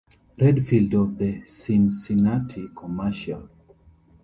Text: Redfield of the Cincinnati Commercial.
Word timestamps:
Redfield 0.39 0.95
of 0.95 1.17
the 1.19 1.43
Cincinnati 1.45 2.67
Commercial. 2.75 3.47